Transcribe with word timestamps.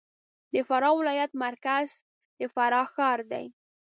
د 0.53 0.55
فراه 0.67 0.95
ولایت 0.99 1.31
مرکز 1.45 1.89
د 2.39 2.41
فراه 2.53 2.87
ښار 2.93 3.19
دی 3.31 3.45